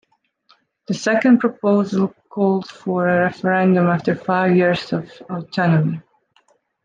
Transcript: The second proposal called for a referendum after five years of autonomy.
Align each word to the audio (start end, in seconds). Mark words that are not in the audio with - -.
The 0.87 0.95
second 0.95 1.37
proposal 1.41 2.11
called 2.27 2.67
for 2.67 3.07
a 3.07 3.19
referendum 3.19 3.85
after 3.85 4.15
five 4.15 4.55
years 4.57 4.91
of 4.91 5.07
autonomy. 5.29 6.01